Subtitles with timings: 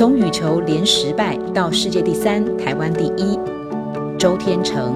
[0.00, 3.38] 从羽球连十败到世界第三，台湾第一。
[4.18, 4.94] 周天成。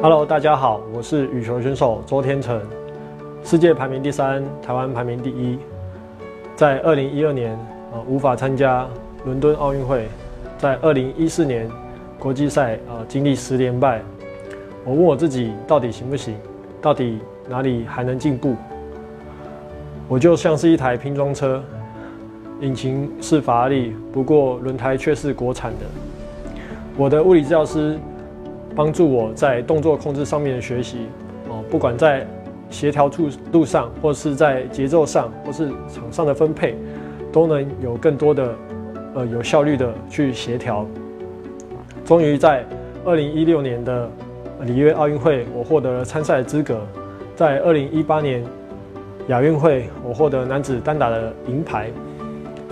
[0.00, 2.58] Hello，大家好，我是羽球选手周天成，
[3.42, 5.58] 世界排名第三，台湾排名第一。
[6.56, 7.54] 在二零一二年，
[7.92, 8.88] 呃，无法参加
[9.26, 10.08] 伦敦奥运会。
[10.56, 11.68] 在二零一四年
[12.24, 14.00] 国际赛，啊，经历十连败，
[14.82, 16.34] 我问我自己到底行不行？
[16.80, 17.18] 到底
[17.50, 18.56] 哪里还能进步？
[20.08, 21.62] 我就像是一台拼装车，
[22.62, 25.80] 引擎是法拉利，不过轮胎却是国产的。
[26.96, 27.98] 我的物理治疗师
[28.74, 31.00] 帮助我在动作控制上面的学习，
[31.50, 32.26] 哦，不管在
[32.70, 36.74] 协调度度上，或是在节奏上，或是场上的分配，
[37.30, 38.54] 都能有更多的
[39.14, 40.86] 呃有效率的去协调。
[42.04, 42.64] 终于在
[43.04, 44.10] 二零一六年的
[44.62, 46.80] 里约奥运会，我获得了参赛资格。
[47.34, 48.44] 在二零一八年
[49.28, 51.90] 亚运会，我获得男子单打的银牌，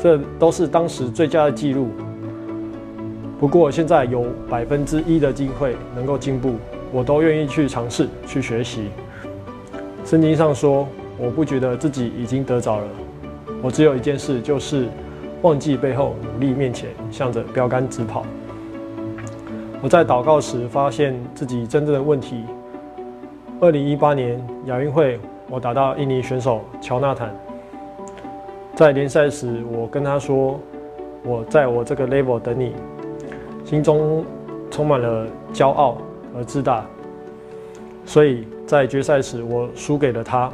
[0.00, 1.88] 这都是当时最佳的记录。
[3.40, 6.54] 不过现在有百分之一的机会能够进步，
[6.92, 8.88] 我都愿意去尝试去学习。
[10.04, 10.86] 圣经上说
[11.18, 12.84] ：“我不觉得自己已经得着了，
[13.62, 14.86] 我只有一件事，就是
[15.40, 18.26] 忘记背后，努力面前，向着标杆直跑。”
[19.82, 22.44] 我在祷告时发现自己真正的问题。
[23.60, 25.18] 二零一八年亚运会，
[25.50, 27.34] 我打到印尼选手乔纳坦，
[28.76, 30.58] 在联赛时，我跟他说
[31.26, 32.72] ：“我在我这个 level 等你。”
[33.66, 34.24] 心中
[34.70, 35.98] 充满了骄傲
[36.32, 36.86] 和自大，
[38.06, 38.46] 所以。
[38.64, 40.50] 在决赛时，我输给了他，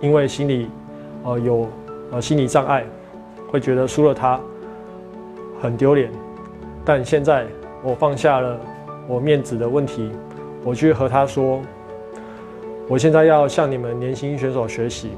[0.00, 0.68] 因为心里，
[1.24, 1.66] 呃，有
[2.12, 2.84] 呃心理障碍，
[3.50, 4.38] 会觉得输了他
[5.60, 6.08] 很丢脸。
[6.84, 7.46] 但现在
[7.88, 8.60] 我放下了
[9.06, 10.10] 我面子的问题，
[10.62, 11.58] 我去和他说，
[12.86, 15.12] 我现在要向你们年轻选手学习，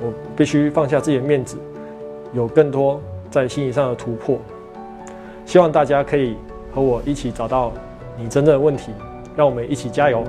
[0.00, 1.58] 我必须放下自己的面子，
[2.32, 2.98] 有更多
[3.30, 4.38] 在心理上的突破。
[5.44, 6.38] 希望大家可以
[6.74, 7.70] 和我一起找到
[8.16, 8.92] 你真正的问题，
[9.36, 10.24] 让我们一起加油。